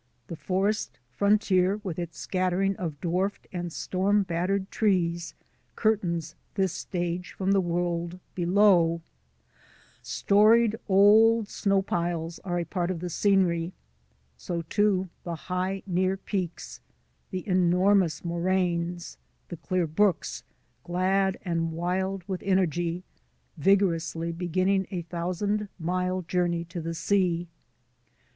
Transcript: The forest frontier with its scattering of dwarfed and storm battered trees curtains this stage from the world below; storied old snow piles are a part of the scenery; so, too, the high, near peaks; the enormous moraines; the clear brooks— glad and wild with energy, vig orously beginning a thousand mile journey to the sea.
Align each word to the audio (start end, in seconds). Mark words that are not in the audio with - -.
The 0.29 0.35
forest 0.35 0.97
frontier 1.13 1.79
with 1.83 1.99
its 1.99 2.17
scattering 2.17 2.75
of 2.77 2.99
dwarfed 3.01 3.45
and 3.53 3.71
storm 3.71 4.23
battered 4.23 4.71
trees 4.71 5.35
curtains 5.75 6.33
this 6.55 6.73
stage 6.73 7.33
from 7.33 7.51
the 7.51 7.61
world 7.61 8.19
below; 8.33 9.03
storied 10.01 10.75
old 10.87 11.49
snow 11.49 11.83
piles 11.83 12.39
are 12.39 12.57
a 12.57 12.65
part 12.65 12.89
of 12.89 12.99
the 12.99 13.11
scenery; 13.11 13.73
so, 14.37 14.63
too, 14.63 15.07
the 15.23 15.35
high, 15.35 15.83
near 15.85 16.17
peaks; 16.17 16.81
the 17.29 17.47
enormous 17.47 18.25
moraines; 18.25 19.19
the 19.49 19.57
clear 19.57 19.85
brooks— 19.85 20.43
glad 20.83 21.37
and 21.45 21.73
wild 21.73 22.23
with 22.27 22.41
energy, 22.41 23.03
vig 23.55 23.81
orously 23.81 24.35
beginning 24.35 24.87
a 24.89 25.03
thousand 25.03 25.69
mile 25.77 26.23
journey 26.23 26.65
to 26.65 26.81
the 26.81 26.95
sea. 26.95 27.47